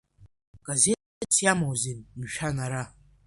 Аказеҭ 0.55 0.99
усс 1.23 1.37
иамоузеи, 1.45 1.97
мшәан 2.19 2.57
ара? 2.65 2.83